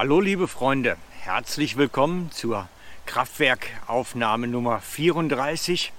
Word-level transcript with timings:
Hallo 0.00 0.18
liebe 0.18 0.48
Freunde, 0.48 0.96
herzlich 1.20 1.76
willkommen 1.76 2.30
zur 2.32 2.70
Kraftwerkaufnahme 3.04 4.46
Nummer 4.46 4.80
34. 4.80 5.92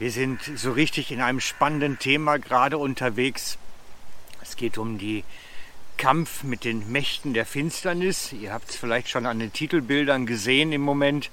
Wir 0.00 0.10
sind 0.10 0.40
so 0.56 0.72
richtig 0.72 1.12
in 1.12 1.20
einem 1.20 1.38
spannenden 1.38 2.00
Thema 2.00 2.38
gerade 2.38 2.78
unterwegs. 2.78 3.56
Es 4.42 4.56
geht 4.56 4.76
um 4.76 4.98
die 4.98 5.22
Kampf 5.98 6.42
mit 6.42 6.64
den 6.64 6.90
Mächten 6.90 7.32
der 7.32 7.46
Finsternis. 7.46 8.32
Ihr 8.32 8.52
habt 8.52 8.70
es 8.70 8.76
vielleicht 8.76 9.08
schon 9.08 9.24
an 9.24 9.38
den 9.38 9.52
Titelbildern 9.52 10.26
gesehen 10.26 10.72
im 10.72 10.80
Moment. 10.80 11.30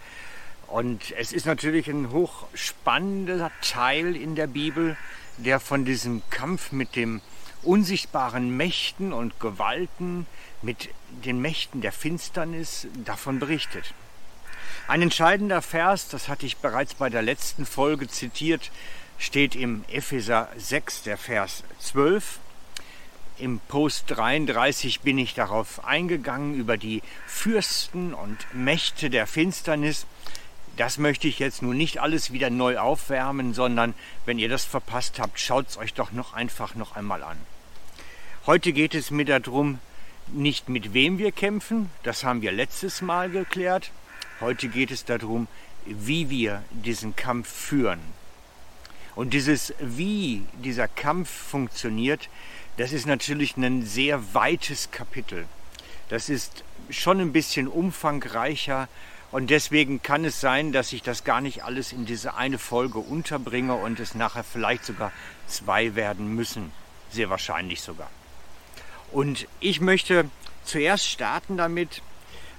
Und 0.67 1.11
es 1.17 1.33
ist 1.33 1.47
natürlich 1.47 1.87
ein 1.87 2.11
hochspannender 2.11 3.49
Teil 3.61 4.15
in 4.15 4.35
der 4.35 4.45
Bibel, 4.45 4.95
der 5.37 5.59
von 5.59 5.85
diesem 5.85 6.21
Kampf 6.29 6.71
mit 6.71 6.95
dem 6.95 7.21
unsichtbaren 7.65 8.55
Mächten 8.55 9.13
und 9.13 9.39
Gewalten, 9.39 10.27
mit 10.61 10.89
den 11.25 11.41
Mächten 11.41 11.81
der 11.81 11.91
Finsternis 11.91 12.87
davon 13.03 13.39
berichtet. 13.39 13.93
Ein 14.87 15.01
entscheidender 15.01 15.61
Vers, 15.61 16.09
das 16.09 16.27
hatte 16.27 16.45
ich 16.45 16.57
bereits 16.57 16.93
bei 16.93 17.09
der 17.09 17.21
letzten 17.21 17.65
Folge 17.65 18.07
zitiert, 18.07 18.71
steht 19.17 19.55
im 19.55 19.83
Epheser 19.91 20.49
6, 20.57 21.03
der 21.03 21.17
Vers 21.17 21.63
12. 21.79 22.39
Im 23.37 23.59
Post 23.67 24.05
33 24.07 25.01
bin 25.01 25.17
ich 25.17 25.33
darauf 25.33 25.83
eingegangen, 25.85 26.53
über 26.53 26.77
die 26.77 27.01
Fürsten 27.27 28.13
und 28.13 28.37
Mächte 28.53 29.09
der 29.09 29.27
Finsternis. 29.27 30.05
Das 30.77 30.97
möchte 30.97 31.27
ich 31.27 31.39
jetzt 31.39 31.61
nun 31.61 31.77
nicht 31.77 31.99
alles 31.99 32.31
wieder 32.31 32.49
neu 32.49 32.77
aufwärmen, 32.77 33.53
sondern 33.53 33.93
wenn 34.25 34.39
ihr 34.39 34.49
das 34.49 34.65
verpasst 34.65 35.19
habt, 35.19 35.39
schaut 35.39 35.69
es 35.69 35.77
euch 35.77 35.93
doch 35.93 36.11
noch 36.11 36.33
einfach 36.33 36.75
noch 36.75 36.95
einmal 36.95 37.23
an. 37.23 37.37
Heute 38.47 38.73
geht 38.73 38.93
es 38.93 39.09
mir 39.09 39.25
darum, 39.25 39.79
nicht 40.27 40.69
mit 40.69 40.93
wem 40.93 41.17
wir 41.17 41.31
kämpfen, 41.31 41.89
das 42.03 42.23
haben 42.23 42.43
wir 42.43 42.51
letztes 42.51 43.01
Mal 43.01 43.31
geklärt. 43.31 43.89
Heute 44.39 44.67
geht 44.67 44.91
es 44.91 45.03
darum, 45.03 45.47
wie 45.87 46.29
wir 46.29 46.63
diesen 46.69 47.15
Kampf 47.15 47.51
führen. 47.51 47.99
Und 49.15 49.33
dieses 49.33 49.73
Wie 49.79 50.43
dieser 50.63 50.87
Kampf 50.87 51.27
funktioniert, 51.27 52.29
das 52.77 52.93
ist 52.93 53.07
natürlich 53.07 53.57
ein 53.57 53.83
sehr 53.83 54.35
weites 54.35 54.91
Kapitel. 54.91 55.47
Das 56.09 56.29
ist 56.29 56.63
schon 56.91 57.19
ein 57.19 57.33
bisschen 57.33 57.67
umfangreicher 57.67 58.87
und 59.31 59.49
deswegen 59.49 60.03
kann 60.03 60.23
es 60.23 60.39
sein, 60.39 60.71
dass 60.71 60.93
ich 60.93 61.01
das 61.01 61.23
gar 61.23 61.41
nicht 61.41 61.63
alles 61.63 61.91
in 61.91 62.05
diese 62.05 62.35
eine 62.35 62.59
Folge 62.59 62.99
unterbringe 62.99 63.73
und 63.73 63.99
es 63.99 64.13
nachher 64.13 64.43
vielleicht 64.43 64.85
sogar 64.85 65.11
zwei 65.47 65.95
werden 65.95 66.35
müssen. 66.35 66.71
Sehr 67.09 67.31
wahrscheinlich 67.31 67.81
sogar. 67.81 68.11
Und 69.15 69.47
ich 69.61 69.79
möchte 69.79 70.29
zuerst 70.65 71.07
starten 71.07 71.55
damit, 71.55 72.01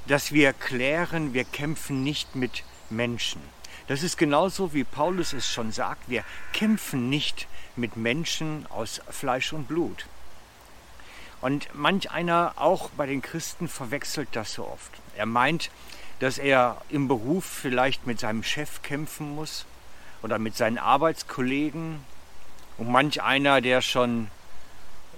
dass 0.07 0.33
wir 0.33 0.55
klären, 0.55 1.35
wir 1.35 1.45
kämpfen 1.45 2.03
nicht 2.03 2.35
mit 2.35 2.65
Menschen. 2.89 3.43
Das 3.89 4.03
ist 4.03 4.17
genauso 4.17 4.73
wie 4.73 4.83
Paulus 4.83 5.34
es 5.34 5.53
schon 5.53 5.71
sagt, 5.71 6.09
wir 6.09 6.25
kämpfen 6.55 7.11
nicht 7.11 7.47
mit 7.77 7.99
Menschen 7.99 8.65
aus 8.71 9.03
Fleisch 9.11 9.53
und 9.53 9.69
Blut. 9.69 10.07
Und 11.43 11.69
manch 11.75 12.11
einer 12.11 12.55
auch 12.57 12.89
bei 12.89 13.05
den 13.05 13.21
Christen 13.21 13.69
verwechselt 13.69 14.31
das 14.33 14.55
so 14.55 14.67
oft. 14.67 14.93
Er 15.15 15.27
meint, 15.27 15.71
dass 16.21 16.39
er 16.39 16.81
im 16.89 17.07
Beruf 17.07 17.45
vielleicht 17.45 18.07
mit 18.07 18.19
seinem 18.19 18.43
Chef 18.43 18.81
kämpfen 18.81 19.34
muss 19.34 19.67
oder 20.23 20.39
mit 20.39 20.57
seinen 20.57 20.79
Arbeitskollegen. 20.79 22.03
Und 22.79 22.91
manch 22.91 23.23
einer, 23.23 23.61
der 23.61 23.83
schon 23.83 24.31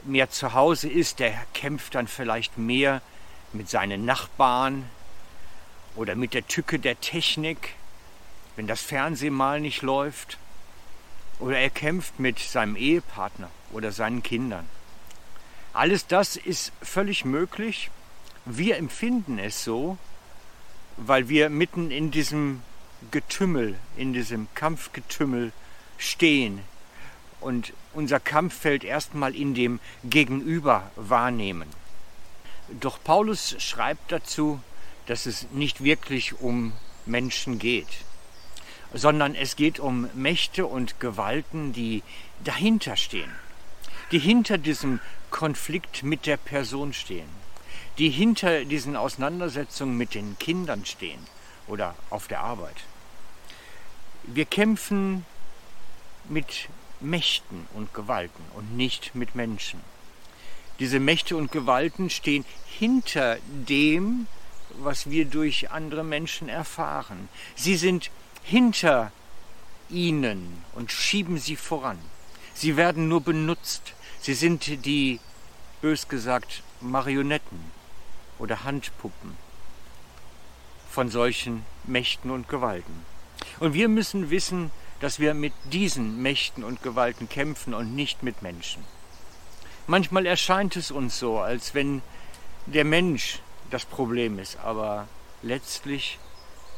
mehr 0.04 0.30
zu 0.30 0.54
Hause 0.54 0.88
ist, 0.88 1.18
der 1.18 1.32
kämpft 1.54 1.94
dann 1.94 2.08
vielleicht 2.08 2.58
mehr 2.58 3.02
mit 3.52 3.68
seinen 3.68 4.04
Nachbarn 4.04 4.88
oder 5.96 6.14
mit 6.14 6.34
der 6.34 6.46
Tücke 6.46 6.78
der 6.78 7.00
Technik, 7.00 7.74
wenn 8.56 8.66
das 8.66 8.80
Fernsehen 8.82 9.34
mal 9.34 9.60
nicht 9.60 9.82
läuft. 9.82 10.38
Oder 11.40 11.58
er 11.58 11.70
kämpft 11.70 12.18
mit 12.18 12.38
seinem 12.38 12.74
Ehepartner 12.74 13.50
oder 13.72 13.92
seinen 13.92 14.22
Kindern. 14.22 14.68
Alles 15.72 16.06
das 16.06 16.36
ist 16.36 16.72
völlig 16.82 17.24
möglich. 17.24 17.90
Wir 18.44 18.76
empfinden 18.76 19.38
es 19.38 19.62
so, 19.62 19.98
weil 20.96 21.28
wir 21.28 21.50
mitten 21.50 21.90
in 21.90 22.10
diesem 22.10 22.62
Getümmel, 23.10 23.78
in 23.96 24.12
diesem 24.12 24.48
Kampfgetümmel 24.54 25.52
stehen, 25.96 26.60
und 27.40 27.72
unser 27.94 28.20
Kampffeld 28.20 28.84
erstmal 28.84 29.34
in 29.34 29.54
dem 29.54 29.80
Gegenüber 30.04 30.90
wahrnehmen. 30.96 31.68
Doch 32.68 32.98
Paulus 33.02 33.56
schreibt 33.58 34.12
dazu, 34.12 34.60
dass 35.06 35.26
es 35.26 35.46
nicht 35.52 35.82
wirklich 35.82 36.40
um 36.40 36.72
Menschen 37.06 37.58
geht, 37.58 37.88
sondern 38.92 39.34
es 39.34 39.56
geht 39.56 39.80
um 39.80 40.08
Mächte 40.14 40.66
und 40.66 41.00
Gewalten, 41.00 41.72
die 41.72 42.02
dahinter 42.44 42.96
stehen, 42.96 43.30
die 44.12 44.18
hinter 44.18 44.58
diesem 44.58 45.00
Konflikt 45.30 46.02
mit 46.02 46.26
der 46.26 46.36
Person 46.36 46.92
stehen, 46.92 47.28
die 47.96 48.10
hinter 48.10 48.64
diesen 48.64 48.96
Auseinandersetzungen 48.96 49.96
mit 49.96 50.14
den 50.14 50.38
Kindern 50.38 50.84
stehen 50.84 51.26
oder 51.66 51.94
auf 52.10 52.28
der 52.28 52.40
Arbeit. 52.40 52.76
Wir 54.24 54.44
kämpfen 54.44 55.24
mit 56.28 56.68
Mächten 57.00 57.66
und 57.74 57.94
Gewalten 57.94 58.42
und 58.54 58.76
nicht 58.76 59.14
mit 59.14 59.34
Menschen. 59.34 59.80
Diese 60.78 61.00
Mächte 61.00 61.36
und 61.36 61.50
Gewalten 61.50 62.08
stehen 62.10 62.44
hinter 62.66 63.38
dem, 63.68 64.26
was 64.80 65.10
wir 65.10 65.24
durch 65.24 65.70
andere 65.70 66.04
Menschen 66.04 66.48
erfahren. 66.48 67.28
Sie 67.56 67.76
sind 67.76 68.10
hinter 68.42 69.12
ihnen 69.90 70.62
und 70.74 70.92
schieben 70.92 71.38
sie 71.38 71.56
voran. 71.56 71.98
Sie 72.54 72.76
werden 72.76 73.08
nur 73.08 73.20
benutzt. 73.20 73.94
Sie 74.20 74.34
sind 74.34 74.84
die, 74.84 75.20
bös 75.80 76.08
gesagt, 76.08 76.62
Marionetten 76.80 77.72
oder 78.38 78.64
Handpuppen 78.64 79.36
von 80.90 81.10
solchen 81.10 81.64
Mächten 81.84 82.30
und 82.30 82.48
Gewalten. 82.48 83.04
Und 83.60 83.74
wir 83.74 83.88
müssen 83.88 84.30
wissen, 84.30 84.70
dass 85.00 85.18
wir 85.18 85.34
mit 85.34 85.52
diesen 85.72 86.22
Mächten 86.22 86.64
und 86.64 86.82
Gewalten 86.82 87.28
kämpfen 87.28 87.74
und 87.74 87.94
nicht 87.94 88.22
mit 88.22 88.42
Menschen. 88.42 88.84
Manchmal 89.86 90.26
erscheint 90.26 90.76
es 90.76 90.90
uns 90.90 91.18
so, 91.18 91.38
als 91.38 91.74
wenn 91.74 92.02
der 92.66 92.84
Mensch 92.84 93.40
das 93.70 93.84
Problem 93.84 94.38
ist, 94.38 94.58
aber 94.58 95.08
letztlich 95.42 96.18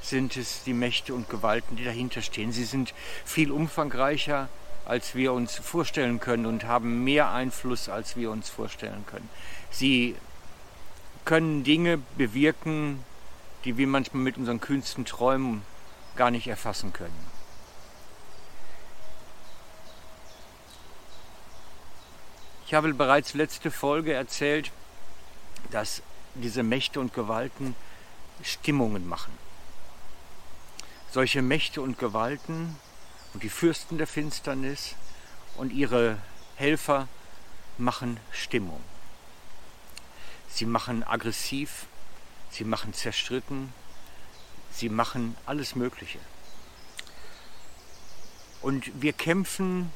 sind 0.02 0.36
es 0.36 0.62
die 0.64 0.72
Mächte 0.72 1.14
und 1.14 1.28
Gewalten, 1.28 1.76
die 1.76 1.84
dahinter 1.84 2.22
stehen. 2.22 2.52
Sie 2.52 2.64
sind 2.64 2.94
viel 3.24 3.50
umfangreicher, 3.50 4.48
als 4.86 5.14
wir 5.14 5.32
uns 5.32 5.56
vorstellen 5.56 6.20
können 6.20 6.46
und 6.46 6.64
haben 6.64 7.04
mehr 7.04 7.30
Einfluss, 7.30 7.88
als 7.88 8.16
wir 8.16 8.30
uns 8.30 8.48
vorstellen 8.48 9.04
können. 9.06 9.28
Sie 9.70 10.16
können 11.24 11.64
Dinge 11.64 11.98
bewirken, 12.16 13.04
die 13.64 13.76
wir 13.76 13.86
manchmal 13.86 14.22
mit 14.22 14.36
unseren 14.38 14.60
kühnsten 14.60 15.04
Träumen 15.04 15.62
gar 16.16 16.30
nicht 16.30 16.48
erfassen 16.48 16.92
können. 16.92 17.29
Ich 22.70 22.74
habe 22.74 22.94
bereits 22.94 23.34
letzte 23.34 23.72
Folge 23.72 24.12
erzählt, 24.12 24.70
dass 25.72 26.02
diese 26.36 26.62
Mächte 26.62 27.00
und 27.00 27.12
Gewalten 27.12 27.74
Stimmungen 28.44 29.08
machen. 29.08 29.36
Solche 31.10 31.42
Mächte 31.42 31.82
und 31.82 31.98
Gewalten 31.98 32.76
und 33.34 33.42
die 33.42 33.48
Fürsten 33.48 33.98
der 33.98 34.06
Finsternis 34.06 34.94
und 35.56 35.72
ihre 35.72 36.18
Helfer 36.54 37.08
machen 37.76 38.20
Stimmung. 38.30 38.80
Sie 40.48 40.64
machen 40.64 41.02
aggressiv, 41.02 41.86
sie 42.52 42.62
machen 42.62 42.94
zerstritten, 42.94 43.72
sie 44.70 44.90
machen 44.90 45.36
alles 45.44 45.74
Mögliche. 45.74 46.20
Und 48.62 49.02
wir 49.02 49.12
kämpfen 49.12 49.90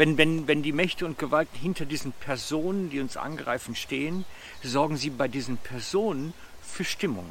wenn, 0.00 0.16
wenn, 0.16 0.48
wenn 0.48 0.62
die 0.62 0.72
Mächte 0.72 1.04
und 1.04 1.18
Gewalten 1.18 1.58
hinter 1.58 1.84
diesen 1.84 2.12
Personen, 2.12 2.88
die 2.88 3.00
uns 3.00 3.18
angreifen, 3.18 3.76
stehen, 3.76 4.24
sorgen 4.62 4.96
sie 4.96 5.10
bei 5.10 5.28
diesen 5.28 5.58
Personen 5.58 6.32
für 6.62 6.84
Stimmung. 6.84 7.28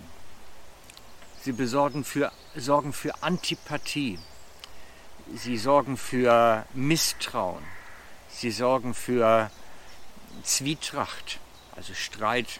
Sie 1.41 1.51
besorgen 1.51 2.03
für, 2.03 2.31
sorgen 2.55 2.93
für 2.93 3.23
Antipathie. 3.23 4.19
Sie 5.33 5.57
sorgen 5.57 5.97
für 5.97 6.63
Misstrauen. 6.75 7.63
Sie 8.29 8.51
sorgen 8.51 8.93
für 8.93 9.49
Zwietracht, 10.43 11.39
also 11.75 11.95
Streit. 11.95 12.59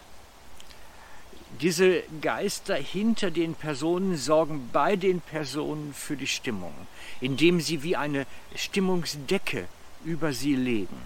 Diese 1.60 2.02
Geister 2.20 2.74
hinter 2.74 3.30
den 3.30 3.54
Personen 3.54 4.16
sorgen 4.16 4.70
bei 4.72 4.96
den 4.96 5.20
Personen 5.20 5.94
für 5.94 6.16
die 6.16 6.26
Stimmung, 6.26 6.74
indem 7.20 7.60
sie 7.60 7.84
wie 7.84 7.94
eine 7.94 8.26
Stimmungsdecke 8.56 9.68
über 10.04 10.32
sie 10.32 10.54
legen. 10.54 10.96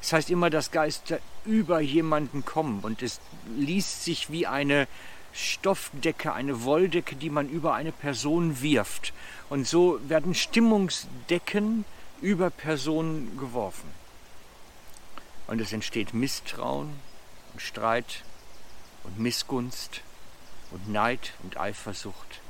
Es 0.00 0.12
heißt 0.12 0.30
immer, 0.30 0.50
dass 0.50 0.70
Geister 0.70 1.18
über 1.44 1.80
jemanden 1.80 2.44
kommen 2.44 2.80
und 2.80 3.02
es 3.02 3.20
liest 3.56 4.04
sich 4.04 4.30
wie 4.30 4.46
eine 4.46 4.86
Stoffdecke, 5.32 6.32
eine 6.32 6.64
Wolldecke, 6.64 7.16
die 7.16 7.30
man 7.30 7.48
über 7.48 7.74
eine 7.74 7.92
Person 7.92 8.62
wirft. 8.62 9.12
Und 9.50 9.66
so 9.66 10.00
werden 10.08 10.34
Stimmungsdecken 10.34 11.84
über 12.20 12.50
Personen 12.50 13.36
geworfen. 13.38 13.90
Und 15.46 15.60
es 15.60 15.72
entsteht 15.72 16.14
Misstrauen 16.14 16.94
und 17.52 17.60
Streit 17.60 18.24
und 19.04 19.18
Missgunst 19.18 20.00
und 20.70 20.88
Neid 20.88 21.34
und 21.42 21.58
Eifersucht. 21.58 22.40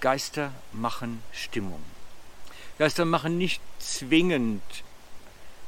Geister 0.00 0.52
machen 0.72 1.22
Stimmung. 1.32 1.82
Geister 2.78 3.04
machen 3.04 3.38
nicht 3.38 3.62
zwingend 3.78 4.62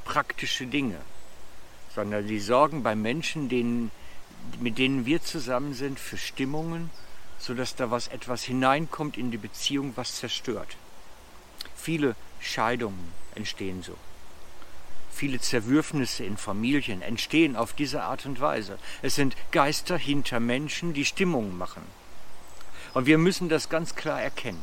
praktische 0.04 0.66
Dinge, 0.66 0.98
sondern 1.94 2.26
sie 2.26 2.40
sorgen 2.40 2.82
bei 2.82 2.96
Menschen, 2.96 3.48
denen, 3.48 3.92
mit 4.60 4.78
denen 4.78 5.06
wir 5.06 5.22
zusammen 5.22 5.74
sind, 5.74 6.00
für 6.00 6.16
Stimmungen, 6.16 6.90
sodass 7.38 7.76
da 7.76 7.90
was 7.90 8.08
etwas 8.08 8.42
hineinkommt 8.42 9.16
in 9.16 9.30
die 9.30 9.38
Beziehung, 9.38 9.92
was 9.94 10.16
zerstört. 10.16 10.76
Viele 11.76 12.16
Scheidungen 12.40 13.12
entstehen 13.34 13.82
so. 13.82 13.96
Viele 15.12 15.40
Zerwürfnisse 15.40 16.24
in 16.24 16.36
Familien 16.36 17.02
entstehen 17.02 17.56
auf 17.56 17.72
diese 17.72 18.02
Art 18.02 18.26
und 18.26 18.40
Weise. 18.40 18.78
Es 19.00 19.14
sind 19.14 19.36
Geister 19.52 19.96
hinter 19.96 20.40
Menschen, 20.40 20.92
die 20.92 21.04
Stimmungen 21.04 21.56
machen. 21.56 21.82
Und 22.94 23.06
wir 23.06 23.16
müssen 23.16 23.48
das 23.48 23.68
ganz 23.68 23.94
klar 23.94 24.20
erkennen, 24.20 24.62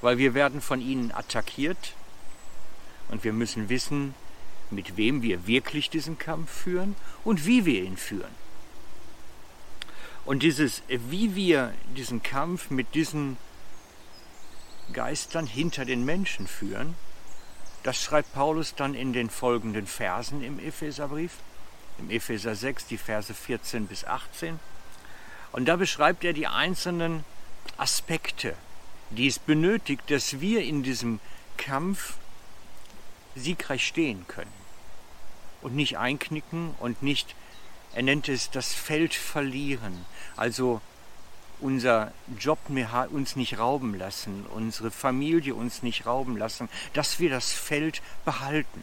weil 0.00 0.18
wir 0.18 0.34
werden 0.34 0.60
von 0.60 0.80
ihnen 0.80 1.12
attackiert 1.12 1.94
und 3.08 3.24
wir 3.24 3.32
müssen 3.32 3.68
wissen, 3.68 4.14
mit 4.70 4.96
wem 4.96 5.22
wir 5.22 5.46
wirklich 5.46 5.90
diesen 5.90 6.18
Kampf 6.18 6.50
führen 6.50 6.94
und 7.24 7.46
wie 7.46 7.64
wir 7.64 7.82
ihn 7.82 7.96
führen. 7.96 8.34
Und 10.24 10.42
dieses, 10.42 10.82
wie 10.88 11.34
wir 11.34 11.74
diesen 11.96 12.22
Kampf 12.22 12.70
mit 12.70 12.94
diesen 12.94 13.36
Geistern 14.92 15.46
hinter 15.46 15.84
den 15.84 16.04
Menschen 16.04 16.46
führen, 16.46 16.94
das 17.82 18.00
schreibt 18.00 18.32
Paulus 18.34 18.74
dann 18.74 18.94
in 18.94 19.12
den 19.12 19.30
folgenden 19.30 19.86
Versen 19.86 20.42
im 20.42 20.58
Epheserbrief, 20.58 21.32
im 21.98 22.10
Epheser 22.10 22.54
6, 22.54 22.86
die 22.86 22.98
Verse 22.98 23.32
14 23.32 23.86
bis 23.86 24.04
18. 24.04 24.60
Und 25.52 25.66
da 25.66 25.76
beschreibt 25.76 26.22
er 26.24 26.32
die 26.32 26.46
einzelnen 26.46 27.24
Aspekte, 27.76 28.54
die 29.10 29.26
es 29.26 29.38
benötigt, 29.38 30.02
dass 30.08 30.40
wir 30.40 30.62
in 30.62 30.82
diesem 30.82 31.20
Kampf 31.56 32.14
siegreich 33.34 33.86
stehen 33.86 34.26
können 34.28 34.52
und 35.62 35.74
nicht 35.74 35.98
einknicken 35.98 36.74
und 36.80 37.02
nicht, 37.02 37.34
er 37.94 38.02
nennt 38.02 38.28
es 38.28 38.50
das 38.50 38.72
Feld 38.72 39.14
verlieren, 39.14 40.04
also 40.36 40.80
unser 41.60 42.12
Job 42.38 42.58
uns 43.10 43.36
nicht 43.36 43.58
rauben 43.58 43.94
lassen, 43.94 44.46
unsere 44.46 44.90
Familie 44.90 45.54
uns 45.54 45.82
nicht 45.82 46.06
rauben 46.06 46.36
lassen, 46.36 46.68
dass 46.94 47.18
wir 47.18 47.28
das 47.28 47.52
Feld 47.52 48.00
behalten, 48.24 48.82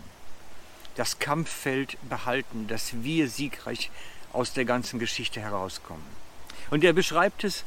das 0.95 1.19
Kampffeld 1.19 1.97
behalten, 2.07 2.68
dass 2.68 3.03
wir 3.03 3.30
siegreich 3.30 3.89
aus 4.33 4.53
der 4.53 4.65
ganzen 4.65 5.00
Geschichte 5.00 5.41
herauskommen. 5.41 6.06
Und 6.69 6.83
er 6.83 6.94
beschreibt 6.94 7.44
es 7.44 7.63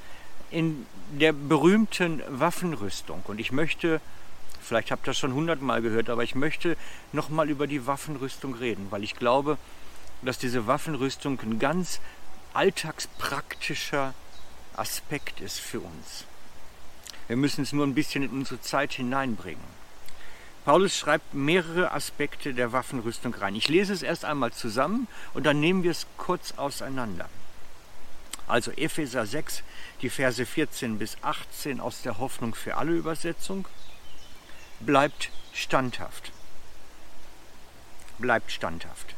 in 0.50 0.86
der 1.12 1.32
berühmten 1.32 2.22
Waffenrüstung. 2.28 3.22
Und 3.26 3.40
ich 3.40 3.52
möchte, 3.52 4.00
vielleicht 4.60 4.90
habt 4.90 5.04
ihr 5.06 5.10
das 5.10 5.18
schon 5.18 5.34
hundertmal 5.34 5.82
gehört, 5.82 6.10
aber 6.10 6.22
ich 6.22 6.34
möchte 6.34 6.76
nochmal 7.12 7.50
über 7.50 7.66
die 7.66 7.86
Waffenrüstung 7.86 8.54
reden, 8.54 8.86
weil 8.90 9.04
ich 9.04 9.16
glaube, 9.16 9.58
dass 10.22 10.38
diese 10.38 10.66
Waffenrüstung 10.66 11.40
ein 11.40 11.58
ganz 11.58 12.00
alltagspraktischer 12.52 14.14
Aspekt 14.76 15.40
ist 15.40 15.58
für 15.58 15.80
uns. 15.80 16.24
Wir 17.28 17.36
müssen 17.36 17.62
es 17.62 17.72
nur 17.72 17.86
ein 17.86 17.94
bisschen 17.94 18.24
in 18.24 18.30
unsere 18.30 18.60
Zeit 18.60 18.92
hineinbringen. 18.92 19.80
Paulus 20.64 20.96
schreibt 20.96 21.32
mehrere 21.32 21.92
Aspekte 21.92 22.52
der 22.52 22.72
Waffenrüstung 22.72 23.34
rein. 23.34 23.54
Ich 23.54 23.68
lese 23.68 23.92
es 23.92 24.02
erst 24.02 24.24
einmal 24.24 24.52
zusammen 24.52 25.08
und 25.32 25.46
dann 25.46 25.58
nehmen 25.58 25.82
wir 25.82 25.90
es 25.90 26.06
kurz 26.16 26.52
auseinander. 26.58 27.28
Also 28.46 28.72
Epheser 28.72 29.26
6, 29.26 29.62
die 30.02 30.10
Verse 30.10 30.44
14 30.44 30.98
bis 30.98 31.16
18 31.22 31.80
aus 31.80 32.02
der 32.02 32.18
Hoffnung 32.18 32.54
für 32.54 32.76
alle 32.76 32.92
Übersetzung. 32.92 33.66
Bleibt 34.80 35.30
standhaft. 35.52 36.32
Bleibt 38.18 38.50
standhaft. 38.50 39.14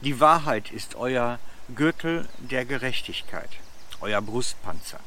Die 0.00 0.20
Wahrheit 0.20 0.70
ist 0.70 0.94
euer 0.94 1.38
Gürtel 1.74 2.28
der 2.38 2.64
Gerechtigkeit 2.64 3.50
euer 4.00 4.20
Brustpanzer. 4.20 5.00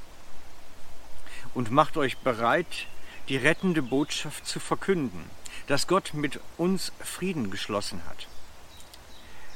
Und 1.53 1.71
macht 1.71 1.97
euch 1.97 2.17
bereit, 2.17 2.87
die 3.29 3.37
rettende 3.37 3.81
Botschaft 3.81 4.45
zu 4.45 4.59
verkünden, 4.59 5.29
dass 5.67 5.87
Gott 5.87 6.13
mit 6.13 6.39
uns 6.57 6.91
Frieden 6.99 7.51
geschlossen 7.51 8.01
hat. 8.05 8.27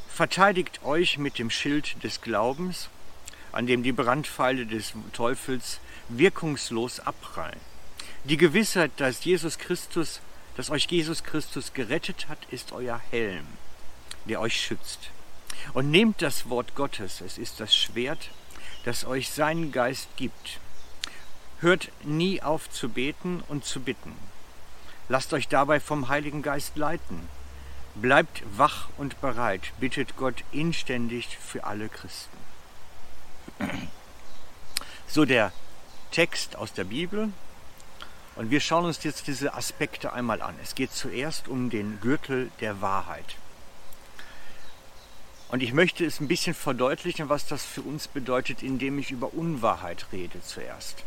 Verteidigt 0.10 0.84
euch 0.84 1.18
mit 1.18 1.40
dem 1.40 1.50
Schild 1.50 2.02
des 2.04 2.22
Glaubens, 2.22 2.90
an 3.56 3.68
dem 3.68 3.84
die 3.84 3.94
Brandpfeile 3.94 4.66
des 4.66 4.94
Teufels 5.14 5.80
wirkungslos 6.10 7.00
abprallen. 7.00 7.60
Die 8.26 8.38
Gewissheit, 8.38 8.92
dass 8.98 9.24
Jesus 9.24 9.58
Christus, 9.58 10.20
dass 10.58 10.70
euch 10.70 10.88
Jesus 10.90 11.24
Christus 11.24 11.74
gerettet 11.74 12.28
hat, 12.28 12.40
ist 12.52 12.74
euer 12.74 13.00
Helm, 13.12 13.46
der 14.26 14.42
euch 14.42 14.60
schützt. 14.60 15.10
Und 15.74 15.90
nehmt 15.90 16.22
das 16.22 16.50
Wort 16.50 16.76
Gottes, 16.76 17.22
es 17.22 17.38
ist 17.38 17.60
das 17.60 17.76
Schwert, 17.76 18.30
das 18.84 19.06
euch 19.06 19.30
seinen 19.30 19.72
Geist 19.72 20.10
gibt. 20.18 20.60
Hört 21.62 21.90
nie 22.04 22.42
auf 22.42 22.70
zu 22.70 22.90
beten 22.90 23.42
und 23.48 23.64
zu 23.64 23.80
bitten. 23.80 24.14
Lasst 25.08 25.34
euch 25.34 25.48
dabei 25.48 25.80
vom 25.80 26.10
Heiligen 26.10 26.42
Geist 26.42 26.76
leiten. 26.76 27.30
Bleibt 27.96 28.44
wach 28.58 28.90
und 28.98 29.22
bereit, 29.22 29.72
bittet 29.80 30.18
Gott 30.18 30.44
inständig 30.52 31.38
für 31.38 31.64
alle 31.64 31.88
Christen. 31.88 32.45
So 35.08 35.24
der 35.24 35.52
Text 36.12 36.56
aus 36.56 36.74
der 36.74 36.84
Bibel. 36.84 37.32
Und 38.36 38.52
wir 38.52 38.60
schauen 38.60 38.86
uns 38.86 39.04
jetzt 39.04 39.28
diese 39.28 39.54
Aspekte 39.54 40.12
einmal 40.12 40.42
an. 40.42 40.56
Es 40.62 40.76
geht 40.76 40.92
zuerst 40.92 41.48
um 41.48 41.70
den 41.70 42.02
Gürtel 42.02 42.52
der 42.60 42.82
Wahrheit. 42.82 43.36
Und 45.50 45.64
ich 45.64 45.74
möchte 45.74 46.04
es 46.06 46.20
ein 46.20 46.28
bisschen 46.28 46.54
verdeutlichen, 46.54 47.30
was 47.30 47.48
das 47.48 47.64
für 47.64 47.82
uns 47.82 48.08
bedeutet, 48.08 48.64
indem 48.64 49.00
ich 49.00 49.12
über 49.12 49.34
Unwahrheit 49.34 50.08
rede 50.12 50.42
zuerst. 50.42 51.04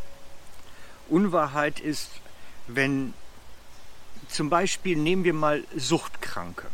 Unwahrheit 1.09 1.81
ist, 1.81 2.11
wenn 2.67 3.13
zum 4.29 4.49
Beispiel 4.49 4.97
nehmen 4.97 5.25
wir 5.25 5.35
mal 5.35 5.65
Suchtkranke. 5.77 6.67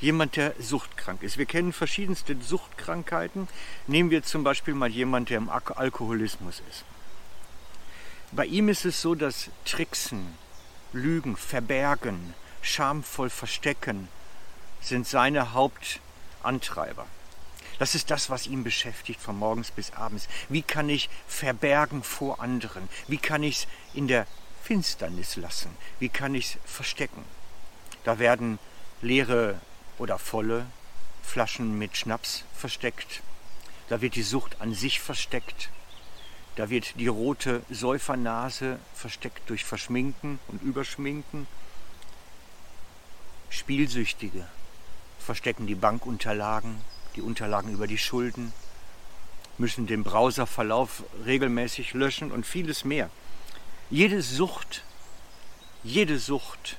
Jemand, 0.00 0.36
der 0.36 0.54
suchtkrank 0.60 1.22
ist. 1.22 1.38
Wir 1.38 1.46
kennen 1.46 1.72
verschiedenste 1.72 2.36
Suchtkrankheiten. 2.40 3.48
Nehmen 3.86 4.10
wir 4.10 4.22
zum 4.22 4.44
Beispiel 4.44 4.74
mal 4.74 4.90
jemand, 4.90 5.30
der 5.30 5.38
im 5.38 5.48
Alkoholismus 5.48 6.62
ist. 6.70 6.84
Bei 8.30 8.46
ihm 8.46 8.68
ist 8.68 8.84
es 8.84 9.00
so, 9.00 9.14
dass 9.14 9.50
Tricksen, 9.64 10.34
Lügen, 10.92 11.36
Verbergen, 11.36 12.34
schamvoll 12.62 13.30
verstecken 13.30 14.08
sind 14.80 15.06
seine 15.06 15.54
Haupt 15.54 16.00
Antreiber. 16.42 17.06
Das 17.78 17.94
ist 17.94 18.10
das, 18.10 18.28
was 18.28 18.46
ihn 18.46 18.64
beschäftigt 18.64 19.20
von 19.20 19.38
morgens 19.38 19.70
bis 19.70 19.92
abends. 19.92 20.28
Wie 20.48 20.62
kann 20.62 20.88
ich 20.88 21.08
verbergen 21.26 22.02
vor 22.02 22.40
anderen? 22.40 22.88
Wie 23.06 23.18
kann 23.18 23.42
ich 23.42 23.58
es 23.58 23.66
in 23.94 24.08
der 24.08 24.26
Finsternis 24.62 25.36
lassen? 25.36 25.70
Wie 25.98 26.08
kann 26.08 26.34
ich 26.34 26.56
es 26.56 26.58
verstecken? 26.64 27.24
Da 28.04 28.18
werden 28.18 28.58
leere 29.00 29.60
oder 29.98 30.18
volle 30.18 30.66
Flaschen 31.22 31.78
mit 31.78 31.96
Schnaps 31.96 32.44
versteckt. 32.54 33.22
Da 33.88 34.00
wird 34.00 34.14
die 34.14 34.22
Sucht 34.22 34.60
an 34.60 34.74
sich 34.74 35.00
versteckt. 35.00 35.70
Da 36.56 36.70
wird 36.70 36.98
die 36.98 37.06
rote 37.06 37.62
Säufernase 37.70 38.78
versteckt 38.94 39.48
durch 39.48 39.64
Verschminken 39.64 40.40
und 40.48 40.62
Überschminken. 40.62 41.46
Spielsüchtige 43.50 44.46
verstecken 45.18 45.66
die 45.66 45.74
Bankunterlagen, 45.74 46.80
die 47.16 47.22
Unterlagen 47.22 47.72
über 47.72 47.86
die 47.86 47.98
Schulden, 47.98 48.52
müssen 49.58 49.86
den 49.86 50.04
Browserverlauf 50.04 51.02
regelmäßig 51.24 51.92
löschen 51.92 52.32
und 52.32 52.46
vieles 52.46 52.84
mehr. 52.84 53.10
Jede 53.90 54.22
Sucht, 54.22 54.84
jede 55.82 56.18
Sucht, 56.18 56.78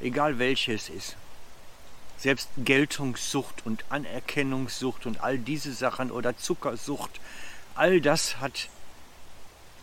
egal 0.00 0.38
welche 0.38 0.72
es 0.72 0.88
ist, 0.88 1.16
selbst 2.18 2.48
Geltungssucht 2.56 3.64
und 3.66 3.84
Anerkennungssucht 3.90 5.06
und 5.06 5.20
all 5.20 5.38
diese 5.38 5.72
Sachen 5.72 6.10
oder 6.10 6.36
Zuckersucht, 6.36 7.20
all 7.74 8.00
das 8.00 8.40
hat 8.40 8.68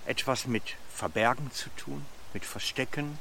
etwas 0.05 0.47
mit 0.47 0.63
Verbergen 0.93 1.51
zu 1.51 1.69
tun, 1.77 2.05
mit 2.33 2.45
Verstecken, 2.45 3.19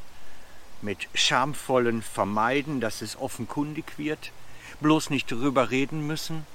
mit 0.80 1.08
schamvollen 1.14 2.02
Vermeiden, 2.02 2.80
dass 2.80 3.02
es 3.02 3.16
offenkundig 3.16 3.98
wird, 3.98 4.32
bloß 4.80 5.10
nicht 5.10 5.30
darüber 5.30 5.70
reden 5.70 6.06
müssen. 6.06 6.46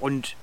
Und 0.00 0.36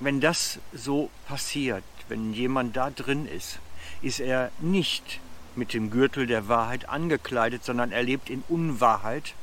wenn 0.00 0.20
das 0.20 0.58
so 0.72 1.10
passiert, 1.26 1.84
wenn 2.08 2.32
jemand 2.32 2.76
da 2.76 2.90
drin 2.90 3.26
ist, 3.26 3.58
ist 4.02 4.20
er 4.20 4.50
nicht 4.60 5.20
mit 5.56 5.72
dem 5.74 5.90
Gürtel 5.90 6.26
der 6.26 6.48
Wahrheit 6.48 6.88
angekleidet, 6.88 7.64
sondern 7.64 7.92
er 7.92 8.02
lebt 8.02 8.30
in 8.30 8.42
Unwahrheit. 8.48 9.34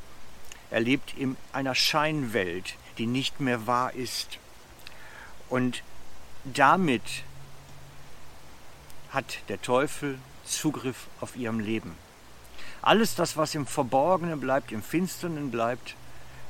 Er 0.70 0.80
lebt 0.80 1.18
in 1.18 1.38
einer 1.54 1.76
Scheinwelt, 1.76 2.76
die 2.98 3.06
nicht 3.06 3.40
mehr 3.40 3.68
wahr 3.68 3.94
ist. 3.94 4.40
Und 5.50 5.84
damit 6.44 7.04
hat 9.12 9.40
der 9.50 9.62
Teufel 9.62 10.20
Zugriff 10.46 11.08
auf 11.20 11.36
ihrem 11.36 11.60
Leben. 11.60 11.96
Alles 12.82 13.16
das, 13.16 13.38
was 13.38 13.56
im 13.56 13.66
Verborgenen 13.66 14.40
bleibt, 14.40 14.72
im 14.72 14.84
Finsteren 14.84 15.52
bleibt, 15.52 15.96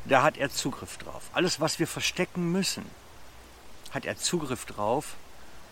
da 0.06 0.24
hat 0.24 0.38
er 0.38 0.50
Zugriff 0.50 0.98
drauf. 0.98 1.30
Alles, 1.34 1.60
was 1.60 1.80
wir 1.80 1.88
verstecken 1.88 2.52
müssen, 2.52 2.86
hat 3.92 4.06
er 4.06 4.18
Zugriff 4.18 4.66
drauf 4.66 5.16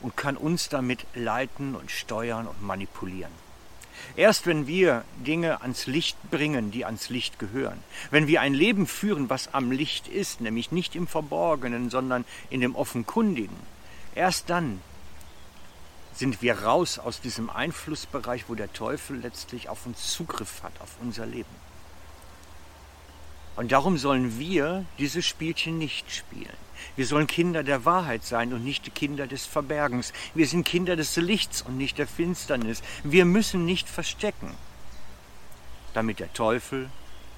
und 0.01 0.17
kann 0.17 0.37
uns 0.37 0.69
damit 0.69 1.05
leiten 1.13 1.75
und 1.75 1.91
steuern 1.91 2.47
und 2.47 2.61
manipulieren. 2.61 3.44
Erst 4.15 4.47
wenn 4.47 4.67
wir 4.67 5.03
Dinge 5.17 5.61
ans 5.61 5.87
Licht 5.87 6.17
bringen, 6.31 6.71
die 6.71 6.85
ans 6.85 7.09
Licht 7.09 7.39
gehören, 7.39 7.83
wenn 8.11 8.27
wir 8.27 8.41
ein 8.41 8.53
Leben 8.53 8.87
führen, 8.87 9.29
was 9.29 9.53
am 9.53 9.71
Licht 9.71 10.07
ist, 10.07 10.41
nämlich 10.41 10.71
nicht 10.71 10.95
im 10.95 11.07
Verborgenen, 11.07 11.89
sondern 11.89 12.25
in 12.49 12.61
dem 12.61 12.75
Offenkundigen, 12.75 13.55
erst 14.15 14.49
dann 14.49 14.81
sind 16.13 16.41
wir 16.41 16.59
raus 16.61 16.97
aus 16.97 17.19
diesem 17.19 17.49
Einflussbereich, 17.49 18.45
wo 18.47 18.55
der 18.55 18.71
Teufel 18.71 19.17
letztlich 19.17 19.67
auf 19.67 19.85
uns 19.85 20.13
Zugriff 20.13 20.63
hat, 20.63 20.73
auf 20.79 20.95
unser 21.01 21.25
Leben. 21.25 21.65
Und 23.57 23.71
darum 23.71 23.97
sollen 23.97 24.39
wir 24.39 24.85
dieses 24.97 25.25
Spielchen 25.25 25.77
nicht 25.77 26.11
spielen. 26.11 26.64
Wir 26.95 27.05
sollen 27.05 27.27
Kinder 27.27 27.63
der 27.63 27.85
Wahrheit 27.85 28.23
sein 28.23 28.53
und 28.53 28.63
nicht 28.63 28.85
die 28.85 28.91
Kinder 28.91 29.27
des 29.27 29.45
Verbergens. 29.45 30.13
Wir 30.33 30.47
sind 30.47 30.65
Kinder 30.65 30.95
des 30.95 31.15
Lichts 31.15 31.61
und 31.61 31.77
nicht 31.77 31.97
der 31.97 32.07
Finsternis. 32.07 32.81
Wir 33.03 33.25
müssen 33.25 33.65
nicht 33.65 33.89
verstecken, 33.89 34.55
damit 35.93 36.19
der 36.19 36.33
Teufel 36.33 36.89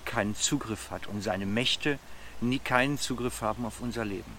keinen 0.05 0.35
Zugriff 0.35 0.89
hat 0.91 1.07
und 1.07 1.21
seine 1.21 1.45
Mächte 1.45 1.99
nie 2.41 2.59
keinen 2.59 2.97
Zugriff 2.97 3.41
haben 3.41 3.65
auf 3.65 3.81
unser 3.81 4.05
Leben. 4.05 4.37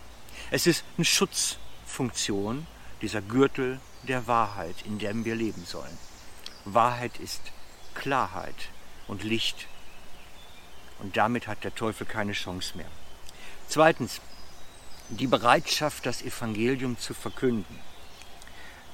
Es 0.50 0.67
ist 0.67 0.85
eine 0.97 1.05
Schutzfunktion, 1.05 2.67
dieser 3.02 3.23
Gürtel 3.23 3.81
der 4.05 4.26
Wahrheit, 4.26 4.76
in 4.85 4.99
dem 4.99 5.25
wir 5.25 5.35
leben 5.35 5.64
sollen. 5.64 5.99
Wahrheit 6.64 7.19
ist 7.19 7.40
Klarheit 7.95 8.55
und 9.07 9.25
Licht. 9.25 9.67
Und 11.00 11.17
damit 11.17 11.47
hat 11.47 11.64
der 11.64 11.75
Teufel 11.75 12.07
keine 12.07 12.33
Chance 12.33 12.76
mehr. 12.76 12.90
Zweitens, 13.69 14.21
die 15.09 15.27
Bereitschaft, 15.27 16.07
das 16.07 16.23
Evangelium 16.23 16.99
zu 16.99 17.15
verkünden. 17.15 17.79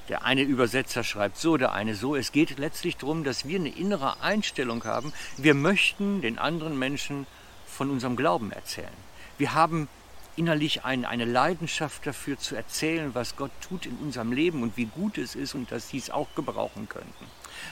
Der 0.08 0.24
eine 0.24 0.42
Übersetzer 0.42 1.02
schreibt 1.02 1.38
so, 1.38 1.56
der 1.56 1.72
eine 1.72 1.94
so. 1.94 2.14
Es 2.14 2.30
geht 2.30 2.58
letztlich 2.58 2.96
darum, 2.96 3.24
dass 3.24 3.46
wir 3.46 3.58
eine 3.58 3.70
innere 3.70 4.20
Einstellung 4.20 4.84
haben. 4.84 5.12
Wir 5.38 5.54
möchten 5.54 6.20
den 6.20 6.38
anderen 6.38 6.78
Menschen 6.78 7.26
von 7.66 7.90
unserem 7.90 8.14
Glauben 8.14 8.52
erzählen. 8.52 8.92
Wir 9.38 9.54
haben 9.54 9.88
innerlich 10.36 10.84
ein, 10.84 11.04
eine 11.04 11.24
Leidenschaft 11.24 12.06
dafür 12.06 12.38
zu 12.38 12.54
erzählen, 12.54 13.14
was 13.14 13.36
Gott 13.36 13.50
tut 13.66 13.86
in 13.86 13.96
unserem 13.96 14.32
Leben 14.32 14.62
und 14.62 14.76
wie 14.76 14.86
gut 14.86 15.16
es 15.16 15.34
ist 15.34 15.54
und 15.54 15.72
dass 15.72 15.88
sie 15.88 15.98
es 15.98 16.10
auch 16.10 16.28
gebrauchen 16.34 16.88
könnten. 16.88 17.26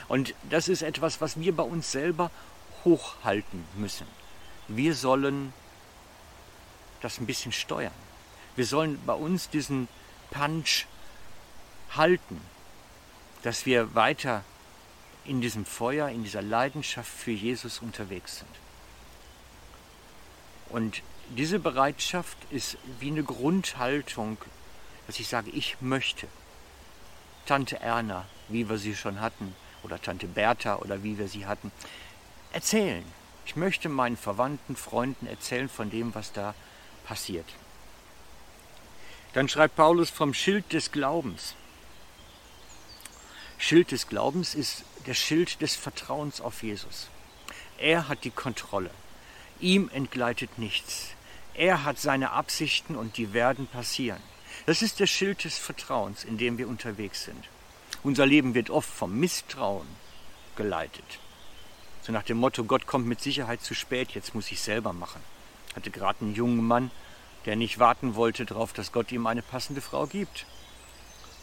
Und 0.07 0.33
das 0.49 0.69
ist 0.69 0.81
etwas, 0.81 1.21
was 1.21 1.39
wir 1.39 1.55
bei 1.55 1.63
uns 1.63 1.91
selber 1.91 2.31
hochhalten 2.83 3.63
müssen. 3.75 4.07
Wir 4.67 4.95
sollen 4.95 5.53
das 7.01 7.19
ein 7.19 7.25
bisschen 7.25 7.51
steuern. 7.51 7.91
Wir 8.55 8.65
sollen 8.65 8.99
bei 9.05 9.13
uns 9.13 9.49
diesen 9.49 9.87
Punch 10.31 10.85
halten, 11.95 12.41
dass 13.43 13.65
wir 13.65 13.95
weiter 13.95 14.43
in 15.25 15.41
diesem 15.41 15.65
Feuer, 15.65 16.09
in 16.09 16.23
dieser 16.23 16.41
Leidenschaft 16.41 17.11
für 17.11 17.31
Jesus 17.31 17.79
unterwegs 17.79 18.39
sind. 18.39 18.49
Und 20.69 21.01
diese 21.29 21.59
Bereitschaft 21.59 22.37
ist 22.51 22.77
wie 22.99 23.11
eine 23.11 23.23
Grundhaltung, 23.23 24.37
dass 25.07 25.19
ich 25.19 25.27
sage, 25.27 25.49
ich 25.51 25.77
möchte. 25.81 26.27
Tante 27.45 27.79
Erna, 27.79 28.25
wie 28.49 28.69
wir 28.69 28.77
sie 28.77 28.95
schon 28.95 29.19
hatten, 29.19 29.55
oder 29.83 30.01
Tante 30.01 30.27
Bertha 30.27 30.77
oder 30.77 31.03
wie 31.03 31.17
wir 31.17 31.27
sie 31.27 31.45
hatten, 31.45 31.71
erzählen. 32.53 33.03
Ich 33.45 33.55
möchte 33.55 33.89
meinen 33.89 34.15
Verwandten, 34.15 34.75
Freunden 34.75 35.27
erzählen 35.27 35.67
von 35.67 35.89
dem, 35.89 36.15
was 36.15 36.31
da 36.31 36.55
passiert. 37.05 37.45
Dann 39.33 39.49
schreibt 39.49 39.75
Paulus 39.75 40.09
vom 40.09 40.33
Schild 40.33 40.73
des 40.73 40.91
Glaubens. 40.91 41.55
Schild 43.57 43.91
des 43.91 44.07
Glaubens 44.07 44.55
ist 44.55 44.83
der 45.07 45.13
Schild 45.13 45.61
des 45.61 45.75
Vertrauens 45.75 46.39
auf 46.39 46.63
Jesus. 46.63 47.09
Er 47.77 48.07
hat 48.07 48.23
die 48.23 48.31
Kontrolle. 48.31 48.91
Ihm 49.59 49.89
entgleitet 49.93 50.57
nichts. 50.59 51.09
Er 51.55 51.83
hat 51.83 51.99
seine 51.99 52.31
Absichten 52.31 52.95
und 52.95 53.17
die 53.17 53.33
werden 53.33 53.67
passieren. 53.67 54.21
Das 54.65 54.81
ist 54.81 54.99
der 54.99 55.07
Schild 55.07 55.43
des 55.43 55.57
Vertrauens, 55.57 56.23
in 56.23 56.37
dem 56.37 56.57
wir 56.57 56.67
unterwegs 56.67 57.25
sind. 57.25 57.45
Unser 58.03 58.25
Leben 58.25 58.53
wird 58.53 58.69
oft 58.69 58.89
vom 58.89 59.19
Misstrauen 59.19 59.87
geleitet. 60.55 61.19
So 62.01 62.11
nach 62.11 62.23
dem 62.23 62.37
Motto, 62.37 62.65
Gott 62.65 62.85
kommt 62.85 63.07
mit 63.07 63.21
Sicherheit 63.21 63.61
zu 63.61 63.73
spät, 63.73 64.11
jetzt 64.11 64.35
muss 64.35 64.51
ich 64.51 64.61
selber 64.61 64.93
machen. 64.93 65.21
Hatte 65.75 65.89
gerade 65.89 66.21
einen 66.21 66.35
jungen 66.35 66.65
Mann, 66.65 66.91
der 67.45 67.55
nicht 67.55 67.79
warten 67.79 68.15
wollte 68.15 68.45
darauf, 68.45 68.73
dass 68.73 68.91
Gott 68.91 69.11
ihm 69.11 69.27
eine 69.27 69.41
passende 69.41 69.81
Frau 69.81 70.07
gibt. 70.07 70.45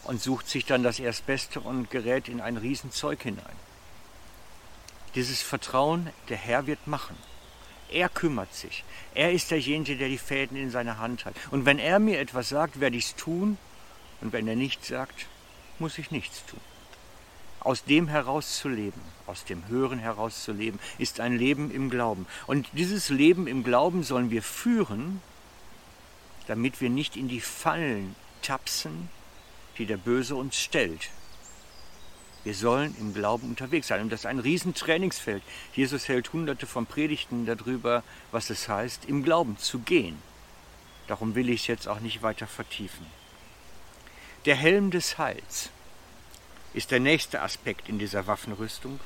Und 0.04 0.23
sucht 0.23 0.49
sich 0.49 0.64
dann 0.64 0.83
das 0.83 0.99
Erstbeste 0.99 1.61
und 1.61 1.90
gerät 1.90 2.28
in 2.28 2.40
ein 2.40 2.57
Riesenzeug 2.57 3.23
hinein. 3.23 3.57
Dieses 5.14 5.42
Vertrauen, 5.42 6.09
der 6.28 6.38
Herr 6.38 6.66
wird 6.66 6.87
machen. 6.87 7.16
Er 7.90 8.09
kümmert 8.09 8.54
sich. 8.54 8.85
Er 9.14 9.33
ist 9.33 9.50
derjenige, 9.50 9.97
der 9.97 10.09
die 10.09 10.19
Fäden 10.19 10.57
in 10.57 10.71
seiner 10.71 10.99
Hand 10.99 11.25
hat. 11.25 11.35
Und 11.50 11.66
wenn 11.66 11.78
er 11.78 11.99
mir 11.99 12.21
etwas 12.21 12.49
sagt, 12.49 12.80
werde 12.80 12.97
ich 12.97 13.07
es 13.07 13.16
tun. 13.16 13.59
Und 14.21 14.33
wenn 14.33 14.47
er 14.47 14.57
nichts 14.57 14.88
sagt, 14.88 15.26
muss 15.78 15.99
ich 15.99 16.11
nichts 16.11 16.45
tun. 16.47 16.61
Aus 17.61 17.85
dem 17.85 18.09
herauszuleben, 18.09 19.02
aus 19.26 19.45
dem 19.45 19.66
Hören 19.69 19.99
herauszuleben, 19.99 20.80
ist 20.99 21.21
ein 21.21 21.37
Leben 21.37 21.71
im 21.71 21.90
Glauben. 21.90 22.26
Und 22.47 22.69
dieses 22.73 23.11
Leben 23.11 23.47
im 23.47 23.64
Glauben 23.64 24.02
sollen 24.02 24.30
wir 24.30 24.42
führen, 24.42 25.21
damit 26.50 26.80
wir 26.80 26.90
nicht 26.90 27.16
in 27.16 27.28
die 27.28 27.40
Fallen 27.40 28.16
tapsen, 28.42 29.09
die 29.78 29.87
der 29.87 29.99
Böse 29.99 30.35
uns 30.35 30.57
stellt. 30.59 31.11
Wir 32.42 32.57
sollen 32.57 32.92
im 32.99 33.14
Glauben 33.14 33.50
unterwegs 33.50 33.87
sein. 33.87 34.00
Und 34.00 34.11
das 34.11 34.23
ist 34.23 34.26
ein 34.26 34.40
Riesentrainingsfeld. 34.40 35.45
Jesus 35.75 36.09
hält 36.09 36.33
hunderte 36.33 36.66
von 36.66 36.87
Predigten 36.87 37.47
darüber, 37.47 38.02
was 38.33 38.50
es 38.50 38.69
heißt, 38.69 39.04
im 39.04 39.23
Glauben 39.23 39.59
zu 39.59 39.78
gehen. 39.78 40.21
Darum 41.07 41.37
will 41.37 41.50
ich 41.50 41.61
es 41.61 41.66
jetzt 41.69 41.87
auch 41.87 42.00
nicht 42.00 42.21
weiter 42.21 42.49
vertiefen. 42.49 43.07
Der 44.45 44.57
Helm 44.57 44.90
des 44.90 45.19
Heils 45.19 45.71
ist 46.75 46.90
der 46.90 46.99
nächste 46.99 47.42
Aspekt 47.42 47.88
in 47.88 48.00
dieser 48.00 48.26
Waffenrüstung. 48.26 48.99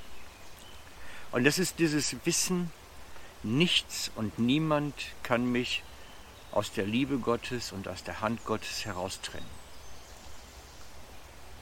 Und 1.30 1.44
das 1.44 1.58
ist 1.58 1.78
dieses 1.78 2.16
Wissen, 2.24 2.70
nichts 3.42 4.10
und 4.14 4.38
niemand 4.38 4.94
kann 5.22 5.52
mich 5.52 5.82
aus 6.54 6.72
der 6.72 6.86
Liebe 6.86 7.18
Gottes 7.18 7.72
und 7.72 7.88
aus 7.88 8.04
der 8.04 8.20
Hand 8.20 8.44
Gottes 8.44 8.84
heraustrennen. 8.84 9.48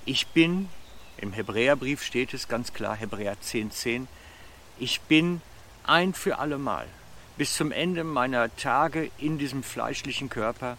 Ich 0.04 0.26
bin 0.28 0.68
im 1.16 1.32
Hebräerbrief 1.32 2.02
steht 2.02 2.34
es 2.34 2.48
ganz 2.48 2.72
klar, 2.72 2.96
Hebräer 2.96 3.36
10,10, 3.36 3.70
10, 3.70 4.08
ich 4.78 5.00
bin 5.02 5.40
ein 5.84 6.14
für 6.14 6.38
allemal 6.38 6.86
bis 7.36 7.54
zum 7.54 7.72
Ende 7.72 8.04
meiner 8.04 8.54
Tage 8.56 9.10
in 9.18 9.38
diesem 9.38 9.62
fleischlichen 9.62 10.28
Körper 10.28 10.76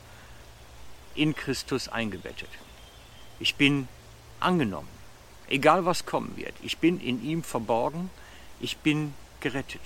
in 1.15 1.35
Christus 1.35 1.87
eingebettet. 1.87 2.49
Ich 3.39 3.55
bin 3.55 3.87
angenommen, 4.39 4.89
egal 5.47 5.85
was 5.85 6.05
kommen 6.05 6.35
wird. 6.35 6.53
Ich 6.61 6.77
bin 6.77 6.99
in 6.99 7.23
ihm 7.23 7.43
verborgen, 7.43 8.09
ich 8.59 8.77
bin 8.77 9.13
gerettet. 9.39 9.81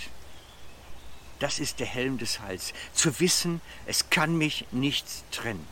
Das 1.40 1.60
ist 1.60 1.80
der 1.80 1.88
Helm 1.88 2.18
des 2.18 2.40
Heils. 2.40 2.74
Zu 2.94 3.20
wissen, 3.20 3.62
es 3.86 4.10
kann 4.10 4.38
mich 4.38 4.66
nichts 4.72 5.24
trennen. 5.32 5.66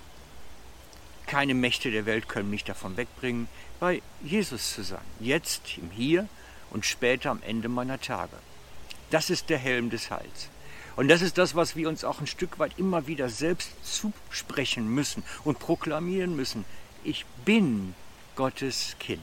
Keine 1.26 1.56
Mächte 1.56 1.90
der 1.90 2.06
Welt 2.06 2.30
können 2.30 2.52
mich 2.52 2.64
davon 2.64 2.98
wegbringen, 2.98 3.48
bei 3.80 4.02
Jesus 4.24 4.74
zu 4.74 4.84
sein. 4.84 5.02
Jetzt 5.20 5.78
im 5.78 5.90
Hier 5.90 6.30
und 6.70 6.86
später 6.86 7.32
am 7.32 7.42
Ende 7.42 7.68
meiner 7.68 8.00
Tage. 8.00 8.38
Das 9.10 9.30
ist 9.30 9.50
der 9.50 9.58
Helm 9.58 9.90
des 9.90 10.12
Heils. 10.12 10.50
Und 10.96 11.08
das 11.10 11.22
ist 11.22 11.38
das, 11.38 11.56
was 11.56 11.76
wir 11.76 11.90
uns 11.90 12.04
auch 12.04 12.22
ein 12.22 12.28
Stück 12.28 12.60
weit 12.60 12.78
immer 12.78 13.08
wieder 13.08 13.30
selbst 13.30 13.72
zusprechen 13.84 14.88
müssen 14.88 15.24
und 15.44 15.60
proklamieren 15.60 16.36
müssen. 16.36 16.64
Ich 17.04 17.26
bin 17.44 17.96
Gottes 18.36 18.96
Kind. 19.00 19.22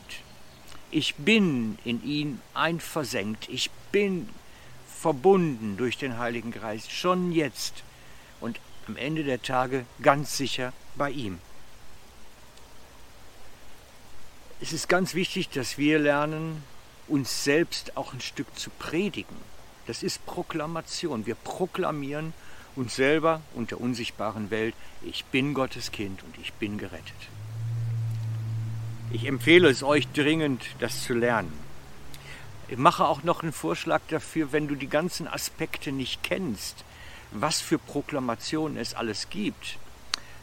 Ich 0.90 1.14
bin 1.14 1.78
in 1.84 2.04
ihn 2.04 2.40
einversenkt. 2.52 3.49
Ich 3.49 3.70
bin 3.90 4.28
verbunden 5.02 5.76
durch 5.76 5.99
den 5.99 6.18
Heiligen 6.18 6.52
Geist, 6.52 6.92
schon 6.92 7.32
jetzt 7.32 7.82
und 8.40 8.61
am 8.87 8.97
Ende 8.97 9.25
der 9.25 9.42
Tage 9.42 9.85
ganz 10.00 10.37
sicher 10.37 10.73
bei 10.94 11.11
ihm. 11.11 11.38
Es 14.61 14.73
ist 14.73 14.88
ganz 14.88 15.14
wichtig, 15.14 15.49
dass 15.50 15.76
wir 15.76 15.99
lernen, 15.99 16.62
uns 17.09 17.42
selbst 17.42 17.97
auch 17.97 18.12
ein 18.12 18.21
Stück 18.21 18.47
zu 18.56 18.71
predigen. 18.78 19.37
Das 19.88 20.04
ist 20.04 20.25
Proklamation. 20.25 21.26
Wir 21.26 21.35
proklamieren 21.35 22.32
uns 22.76 22.94
selber 22.94 23.42
und 23.54 23.73
der 23.73 23.80
unsichtbaren 23.80 24.52
Welt, 24.52 24.76
ich 25.02 25.25
bin 25.25 25.52
Gottes 25.52 25.90
Kind 25.90 26.23
und 26.23 26.38
ich 26.40 26.52
bin 26.54 26.78
gerettet. 26.78 27.28
Ich 29.11 29.26
empfehle 29.26 29.68
es 29.68 29.82
euch 29.82 30.06
dringend, 30.12 30.62
das 30.78 31.02
zu 31.02 31.12
lernen. 31.12 31.72
Ich 32.73 32.79
mache 32.79 33.07
auch 33.07 33.23
noch 33.23 33.43
einen 33.43 33.52
Vorschlag 33.52 34.00
dafür, 34.09 34.50
wenn 34.52 34.67
du 34.67 34.76
die 34.76 34.88
ganzen 34.88 35.29
Aspekte 35.29 35.93
nicht 35.93 36.23
kennst, 36.23 36.87
was 37.31 37.61
für 37.61 37.79
Proklamationen 37.79 38.79
es 38.79 38.95
alles 38.95 39.29
gibt. 39.29 39.76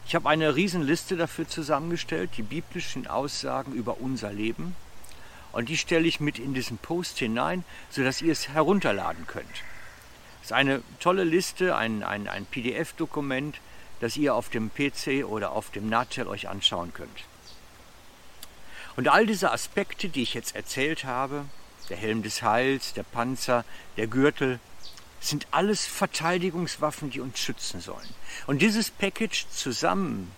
Ich 0.06 0.14
habe 0.14 0.30
eine 0.30 0.56
Riesenliste 0.56 1.18
dafür 1.18 1.48
zusammengestellt, 1.48 2.30
die 2.38 2.44
biblischen 2.44 3.08
Aussagen 3.08 3.74
über 3.74 4.00
unser 4.00 4.32
Leben. 4.32 4.76
Und 5.54 5.70
die 5.70 5.78
stelle 5.78 6.08
ich 6.08 6.20
mit 6.20 6.38
in 6.38 6.54
diesen 6.54 6.78
Post 6.78 7.18
hinein, 7.18 7.64
sodass 7.90 8.22
ihr 8.22 8.32
es 8.32 8.50
herunterladen 8.50 9.26
könnt. 9.26 9.64
Das 10.42 10.52
ist 10.52 10.54
eine 10.54 10.84
tolle 11.00 11.24
Liste, 11.24 11.76
ein, 11.76 12.04
ein, 12.04 12.28
ein 12.28 12.46
PDF-Dokument, 12.46 13.60
das 14.02 14.18
ihr 14.18 14.36
auf 14.36 14.50
dem 14.50 14.70
PC 14.70 15.26
oder 15.28 15.54
auf 15.54 15.72
dem 15.72 15.90
Natel 15.90 16.28
euch 16.28 16.48
anschauen 16.48 16.94
könnt. 16.94 17.24
Und 18.98 19.08
all 19.08 19.26
diese 19.26 19.52
Aspekte, 19.52 20.10
die 20.10 20.22
ich 20.22 20.36
jetzt 20.36 20.56
erzählt 20.56 21.06
habe, 21.06 21.46
der 21.90 21.98
Helm 21.98 22.24
des 22.24 22.42
Heils, 22.42 22.94
der 22.94 23.04
Panzer, 23.04 23.66
der 23.98 24.08
Gürtel, 24.08 24.60
sind 25.20 25.48
alles 25.52 25.86
Verteidigungswaffen, 25.86 27.10
die 27.10 27.20
uns 27.20 27.40
schützen 27.40 27.82
sollen. 27.82 28.10
Und 28.48 28.62
dieses 28.62 28.90
Package 28.90 29.48
zusammen 29.50 30.32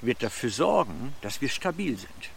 wird 0.00 0.22
dafür 0.22 0.50
sorgen, 0.50 1.14
dass 1.22 1.40
wir 1.40 1.48
stabil 1.48 1.96
sind. 1.96 2.30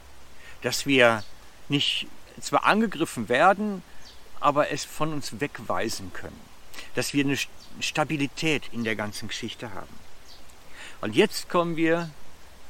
Dass 0.61 0.85
wir 0.85 1.23
nicht 1.69 2.07
zwar 2.39 2.65
angegriffen 2.65 3.29
werden, 3.29 3.83
aber 4.39 4.71
es 4.71 4.85
von 4.85 5.13
uns 5.13 5.39
wegweisen 5.39 6.13
können. 6.13 6.39
Dass 6.95 7.13
wir 7.13 7.23
eine 7.23 7.37
Stabilität 7.79 8.63
in 8.71 8.83
der 8.83 8.95
ganzen 8.95 9.27
Geschichte 9.27 9.73
haben. 9.73 10.01
Und 11.01 11.15
jetzt 11.15 11.49
kommen 11.49 11.75
wir 11.75 12.11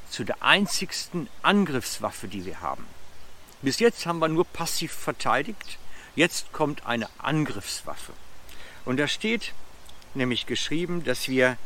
zu 0.10 0.24
der 0.24 0.42
einzigsten 0.42 1.30
Angriffswaffe, 1.42 2.28
die 2.28 2.46
wir 2.46 2.62
haben. 2.62 2.86
Bis 3.62 3.80
jetzt 3.80 4.06
haben 4.06 4.20
wir 4.20 4.28
nur 4.28 4.46
passiv 4.46 4.92
verteidigt. 4.92 5.78
Jetzt 6.16 6.52
kommt 6.52 6.86
eine 6.86 7.08
Angriffswaffe. 7.20 8.14
Und 8.86 8.98
da 8.98 9.08
steht 9.08 9.54
nämlich 10.14 10.46
geschrieben, 10.46 11.04
dass 11.04 11.28
wir 11.28 11.58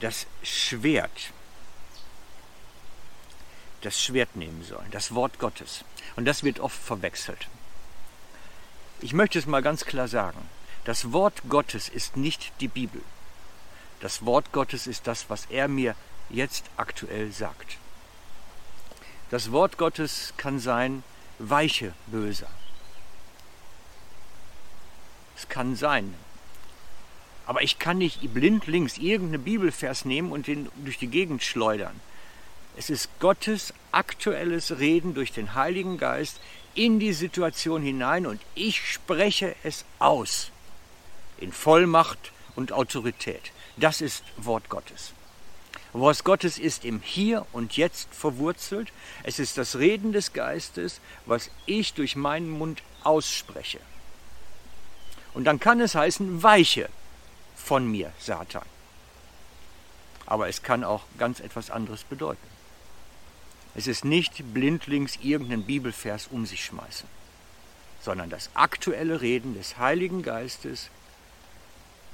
das 0.00 0.26
Schwert, 0.42 1.32
das 3.82 4.00
Schwert 4.00 4.36
nehmen 4.36 4.64
sollen, 4.64 4.90
das 4.90 5.14
Wort 5.14 5.38
Gottes. 5.38 5.84
Und 6.16 6.24
das 6.24 6.42
wird 6.42 6.60
oft 6.60 6.80
verwechselt. 6.80 7.48
Ich 9.00 9.12
möchte 9.12 9.38
es 9.38 9.46
mal 9.46 9.62
ganz 9.62 9.84
klar 9.84 10.08
sagen. 10.08 10.48
Das 10.84 11.12
Wort 11.12 11.42
Gottes 11.48 11.88
ist 11.88 12.16
nicht 12.16 12.52
die 12.60 12.68
Bibel. 12.68 13.02
Das 14.00 14.24
Wort 14.24 14.52
Gottes 14.52 14.86
ist 14.86 15.06
das, 15.06 15.28
was 15.28 15.46
er 15.46 15.68
mir 15.68 15.94
jetzt 16.28 16.64
aktuell 16.76 17.32
sagt. 17.32 17.78
Das 19.30 19.52
Wort 19.52 19.78
Gottes 19.78 20.34
kann 20.36 20.58
sein 20.58 21.02
weiche 21.50 21.92
Böser. 22.06 22.48
Es 25.36 25.48
kann 25.48 25.76
sein. 25.76 26.14
Aber 27.46 27.62
ich 27.62 27.78
kann 27.78 27.98
nicht 27.98 28.32
blindlings 28.32 28.98
irgendeinen 28.98 29.42
Bibelvers 29.42 30.04
nehmen 30.04 30.30
und 30.30 30.46
den 30.46 30.68
durch 30.76 30.98
die 30.98 31.08
Gegend 31.08 31.42
schleudern. 31.42 32.00
Es 32.76 32.88
ist 32.88 33.08
Gottes 33.18 33.74
aktuelles 33.90 34.78
Reden 34.78 35.14
durch 35.14 35.32
den 35.32 35.54
Heiligen 35.54 35.98
Geist 35.98 36.40
in 36.74 37.00
die 37.00 37.12
Situation 37.12 37.82
hinein 37.82 38.26
und 38.26 38.40
ich 38.54 38.80
spreche 38.90 39.54
es 39.62 39.84
aus. 39.98 40.50
In 41.38 41.52
Vollmacht 41.52 42.32
und 42.54 42.72
Autorität. 42.72 43.52
Das 43.76 44.00
ist 44.00 44.22
Wort 44.36 44.68
Gottes. 44.68 45.12
Wort 45.92 46.24
Gottes 46.24 46.58
ist 46.58 46.84
im 46.84 47.00
Hier 47.02 47.46
und 47.52 47.76
Jetzt 47.76 48.14
verwurzelt. 48.14 48.92
Es 49.24 49.38
ist 49.38 49.58
das 49.58 49.76
Reden 49.76 50.12
des 50.12 50.32
Geistes, 50.32 51.00
was 51.26 51.50
ich 51.66 51.92
durch 51.92 52.16
meinen 52.16 52.48
Mund 52.48 52.82
ausspreche. 53.04 53.80
Und 55.34 55.44
dann 55.44 55.60
kann 55.60 55.80
es 55.80 55.94
heißen, 55.94 56.42
weiche 56.42 56.88
von 57.54 57.90
mir, 57.90 58.12
Satan. 58.18 58.64
Aber 60.24 60.48
es 60.48 60.62
kann 60.62 60.82
auch 60.82 61.02
ganz 61.18 61.40
etwas 61.40 61.70
anderes 61.70 62.04
bedeuten. 62.04 62.46
Es 63.74 63.86
ist 63.86 64.04
nicht 64.04 64.54
blindlings 64.54 65.16
irgendeinen 65.22 65.64
Bibelvers 65.64 66.26
um 66.26 66.46
sich 66.46 66.64
schmeißen, 66.64 67.08
sondern 68.00 68.30
das 68.30 68.50
aktuelle 68.54 69.20
Reden 69.20 69.54
des 69.54 69.78
Heiligen 69.78 70.22
Geistes, 70.22 70.90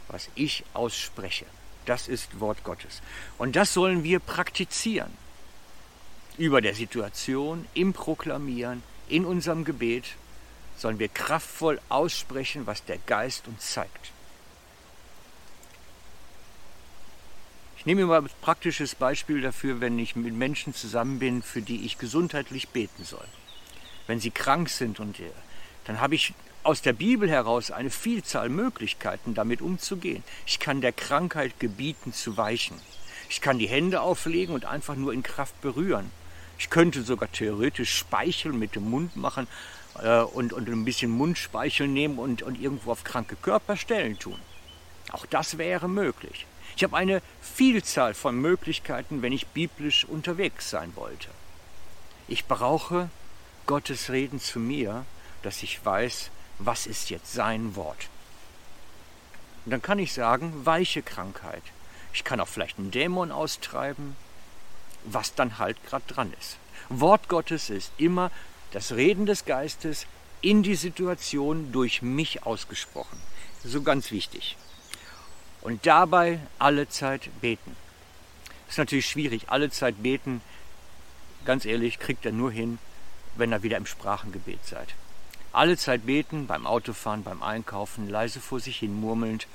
was 0.09 0.29
ich 0.35 0.65
ausspreche. 0.75 1.47
Das 1.89 2.07
ist 2.07 2.39
Wort 2.39 2.65
Gottes. 2.65 3.01
Und 3.39 3.57
das 3.57 3.73
sollen 3.73 4.05
wir 4.05 4.21
praktizieren. 4.21 5.11
Über 6.37 6.61
der 6.61 6.75
Situation, 6.75 7.67
im 7.73 7.95
Proklamieren, 7.95 8.83
in 9.09 9.25
unserem 9.25 9.65
Gebet 9.65 10.05
sollen 10.77 10.99
wir 10.99 11.09
kraftvoll 11.09 11.81
aussprechen, 11.89 12.67
was 12.67 12.85
der 12.85 12.99
Geist 12.99 13.49
uns 13.49 13.73
zeigt. 13.73 14.13
Ich 17.79 17.87
nehme 17.87 18.05
mal 18.05 18.21
ein 18.21 18.29
praktisches 18.43 18.95
Beispiel 18.95 19.41
dafür, 19.41 19.81
wenn 19.81 19.99
ich 19.99 20.15
mit 20.15 20.35
Menschen 20.35 20.75
zusammen 20.75 21.19
bin, 21.19 21.43
für 21.43 21.63
die 21.63 21.87
ich 21.87 21.97
gesundheitlich 21.97 22.69
beten 22.69 23.05
soll. 23.05 23.27
Wenn 24.07 24.21
sie 24.21 24.31
krank 24.31 24.69
sind 24.69 25.01
und 25.01 25.17
dann 25.87 26.01
habe 26.03 26.17
ich 26.17 26.35
aus 26.69 26.83
der 26.83 26.93
Bibel 26.93 27.31
heraus 27.31 27.71
eine 27.71 27.89
Vielzahl 27.89 28.51
Möglichkeiten, 28.51 29.33
damit 29.33 29.63
umzugehen. 29.63 30.23
Ich 30.45 30.59
kann 30.59 30.83
der 30.83 30.93
Krankheit 30.93 31.59
gebieten 31.59 32.13
zu 32.13 32.37
weichen. 32.37 32.79
Ich 33.31 33.41
kann 33.41 33.59
die 33.59 33.71
Hände 33.71 34.03
auflegen 34.03 34.55
und 34.55 34.67
einfach 34.67 34.95
nur 34.95 35.15
in 35.15 35.23
Kraft 35.23 35.59
berühren. 35.63 36.11
Ich 36.59 36.69
könnte 36.69 37.05
sogar 37.05 37.33
theoretisch 37.33 37.97
Speichel 37.97 38.53
mit 38.53 38.75
dem 38.75 38.91
Mund 38.91 39.17
machen 39.17 39.47
äh, 39.99 40.21
und, 40.21 40.53
und 40.53 40.69
ein 40.69 40.85
bisschen 40.85 41.11
Mundspeichel 41.11 41.89
nehmen 41.89 42.19
und, 42.19 42.43
und 42.43 42.61
irgendwo 42.61 42.93
auf 42.93 43.03
kranke 43.03 43.37
Körperstellen 43.37 44.19
tun. 44.19 44.39
Auch 45.11 45.25
das 45.25 45.57
wäre 45.57 45.89
möglich. 45.89 46.45
Ich 46.77 46.85
habe 46.85 46.99
eine 46.99 47.23
Vielzahl 47.41 48.13
von 48.13 48.39
Möglichkeiten, 48.39 49.23
wenn 49.23 49.33
ich 49.33 49.47
biblisch 49.47 50.05
unterwegs 50.05 50.69
sein 50.69 50.93
wollte. 50.97 51.29
Ich 52.29 52.45
brauche 52.45 53.09
Gottes 53.65 54.11
Reden 54.11 54.39
zu 54.39 54.59
mir, 54.59 55.07
dass 55.43 55.63
ich 55.63 55.83
weiß, 55.83 56.31
was 56.59 56.87
ist 56.87 57.11
jetzt 57.11 57.33
sein 57.33 57.77
Wort. 57.77 58.09
Und 59.65 59.73
dann 59.73 59.83
kann 59.83 59.99
ich 59.99 60.13
sagen, 60.13 60.65
weiche 60.65 61.03
Krankheit. 61.03 61.63
Ich 62.13 62.25
kann 62.25 62.41
auch 62.41 62.49
vielleicht 62.49 62.79
einen 62.79 62.91
Dämon 62.91 63.31
austreiben, 63.31 64.17
was 65.05 65.35
dann 65.35 65.59
halt 65.59 65.77
gerade 65.85 66.05
dran 66.07 66.33
ist. 66.39 66.57
Wort 66.89 67.29
Gottes 67.29 67.71
ist 67.71 67.93
immer 67.99 68.31
das 68.73 68.93
Reden 68.93 69.27
des 69.27 69.45
Geistes 69.45 70.07
in 70.41 70.63
die 70.63 70.75
Situation 70.75 71.73
durch 71.73 72.03
mich 72.03 72.45
ausgesprochen. 72.45 73.19
So 73.65 73.83
ganz 73.83 74.11
wichtig. 74.11 74.57
Und 75.61 75.87
dabei 75.87 76.41
alle 76.59 76.89
Zeit 76.89 77.29
beten. 77.41 77.77
Ist 78.69 78.79
natürlich 78.79 79.07
schwierig. 79.07 79.49
Alle 79.49 79.71
Zeit 79.71 80.03
beten, 80.03 80.41
ganz 81.45 81.65
ehrlich, 81.65 81.99
kriegt 81.99 82.25
er 82.25 82.33
nur 82.33 82.53
hin, 82.53 82.79
wenn 83.37 83.53
er 83.53 83.63
wieder 83.63 83.77
im 83.77 83.87
Sprachengebet 83.87 84.65
seid. 84.65 84.95
Alle 85.53 85.77
Zeit 85.77 86.07
beten, 86.07 86.47
beim 86.47 86.67
Autofahren, 86.67 87.25
beim 87.25 87.43
Einkaufen, 87.43 88.09
leise 88.09 88.41
vor 88.41 88.61
sich 88.61 88.79
hin 88.79 89.01
murmelnd, 89.01 89.47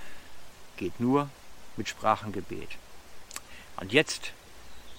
geht 0.77 0.99
nur 0.99 1.29
mit 1.77 1.88
Sprachengebet. 1.88 2.69
Und 3.77 3.93
jetzt 3.93 4.32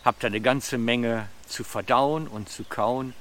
habt 0.05 0.23
ihr 0.23 0.29
eine 0.29 0.41
ganze 0.41 0.79
Menge 0.79 1.29
zu 1.49 1.65
verdauen 1.65 2.29
und 2.29 2.49
zu 2.49 2.65
kauen. 2.65 3.15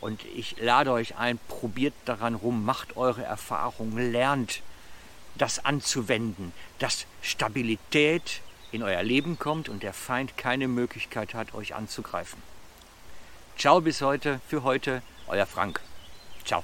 Und 0.00 0.24
ich 0.36 0.60
lade 0.60 0.92
euch 0.92 1.16
ein, 1.16 1.40
probiert 1.48 1.94
daran 2.04 2.34
rum, 2.34 2.64
macht 2.64 2.96
eure 2.96 3.24
Erfahrungen, 3.24 4.12
lernt 4.12 4.62
das 5.34 5.64
anzuwenden, 5.64 6.52
dass 6.78 7.06
Stabilität 7.22 8.40
in 8.70 8.82
euer 8.82 9.02
Leben 9.02 9.38
kommt 9.38 9.68
und 9.68 9.82
der 9.82 9.92
Feind 9.92 10.36
keine 10.36 10.68
Möglichkeit 10.68 11.34
hat, 11.34 11.54
euch 11.54 11.74
anzugreifen. 11.74 12.40
Ciao 13.56 13.80
bis 13.80 14.02
heute, 14.02 14.40
für 14.46 14.62
heute, 14.62 15.02
euer 15.26 15.46
Frank. 15.46 15.80
Ciao. 16.44 16.62